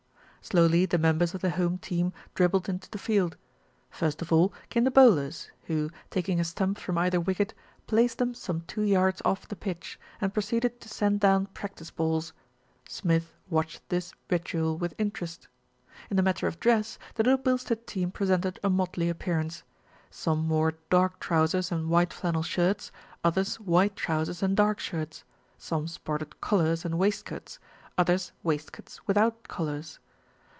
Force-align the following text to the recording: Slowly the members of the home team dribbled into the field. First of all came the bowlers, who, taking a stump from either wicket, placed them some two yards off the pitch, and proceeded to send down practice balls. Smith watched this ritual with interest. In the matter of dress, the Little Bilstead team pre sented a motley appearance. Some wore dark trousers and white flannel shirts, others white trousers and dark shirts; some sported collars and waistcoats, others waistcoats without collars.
Slowly 0.43 0.87
the 0.87 0.97
members 0.97 1.35
of 1.35 1.41
the 1.41 1.51
home 1.51 1.77
team 1.77 2.13
dribbled 2.33 2.67
into 2.67 2.89
the 2.89 2.97
field. 2.97 3.37
First 3.91 4.23
of 4.23 4.33
all 4.33 4.51
came 4.69 4.85
the 4.85 4.89
bowlers, 4.91 5.51
who, 5.65 5.91
taking 6.09 6.39
a 6.39 6.43
stump 6.43 6.79
from 6.79 6.97
either 6.97 7.21
wicket, 7.21 7.53
placed 7.85 8.17
them 8.17 8.33
some 8.33 8.61
two 8.61 8.81
yards 8.81 9.21
off 9.23 9.47
the 9.47 9.55
pitch, 9.55 9.99
and 10.19 10.33
proceeded 10.33 10.81
to 10.81 10.89
send 10.89 11.19
down 11.19 11.45
practice 11.45 11.91
balls. 11.91 12.33
Smith 12.89 13.35
watched 13.51 13.87
this 13.89 14.15
ritual 14.31 14.79
with 14.79 14.95
interest. 14.97 15.47
In 16.09 16.17
the 16.17 16.23
matter 16.23 16.47
of 16.47 16.59
dress, 16.59 16.97
the 17.13 17.23
Little 17.23 17.37
Bilstead 17.37 17.85
team 17.85 18.09
pre 18.09 18.25
sented 18.25 18.57
a 18.63 18.69
motley 18.71 19.09
appearance. 19.09 19.61
Some 20.09 20.49
wore 20.49 20.73
dark 20.89 21.19
trousers 21.19 21.71
and 21.71 21.87
white 21.87 22.11
flannel 22.11 22.41
shirts, 22.43 22.91
others 23.23 23.59
white 23.59 23.95
trousers 23.95 24.41
and 24.41 24.57
dark 24.57 24.79
shirts; 24.79 25.23
some 25.59 25.87
sported 25.87 26.41
collars 26.41 26.83
and 26.83 26.97
waistcoats, 26.97 27.59
others 27.95 28.31
waistcoats 28.41 29.05
without 29.05 29.43
collars. 29.47 29.99